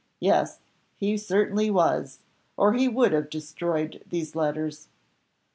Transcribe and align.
yes, 0.19 0.57
he 0.95 1.15
certainly 1.15 1.69
was, 1.69 2.17
or 2.57 2.73
he 2.73 2.87
would 2.87 3.11
have 3.13 3.29
destroyed 3.29 4.03
these 4.09 4.35
letters." 4.35 4.87